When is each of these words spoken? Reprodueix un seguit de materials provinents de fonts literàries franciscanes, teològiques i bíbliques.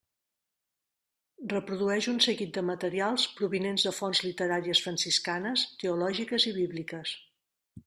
Reprodueix 1.51 2.07
un 2.13 2.17
seguit 2.27 2.55
de 2.55 2.63
materials 2.71 3.27
provinents 3.41 3.87
de 3.89 3.93
fonts 3.99 4.23
literàries 4.29 4.83
franciscanes, 4.89 5.69
teològiques 5.85 6.49
i 6.55 6.59
bíbliques. 6.61 7.17